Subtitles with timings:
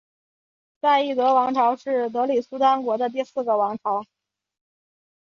[0.81, 4.03] 赛义德王朝是德里苏丹国第四个王朝。